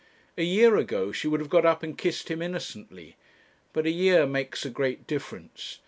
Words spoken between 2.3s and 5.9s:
him innocently; but a year makes a great difference.